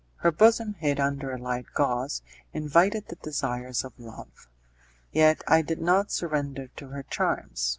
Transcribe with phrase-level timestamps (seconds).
[0.15, 4.47] Her bosom, hid under a light gauze, invited the desires of love;
[5.11, 7.69] yet I did not surrender to her charms.